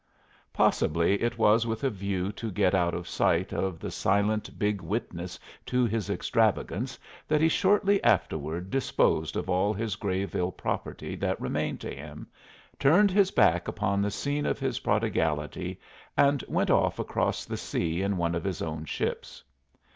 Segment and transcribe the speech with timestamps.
[0.51, 4.81] Possibly it was with a view to get out of sight of the silent big
[4.81, 11.39] witness to his extravagance that he shortly afterward disposed of all his Grayville property that
[11.39, 12.25] remained to him,
[12.79, 15.79] turned his back upon the scene of his prodigality
[16.17, 19.43] and went off across the sea in one of his own ships.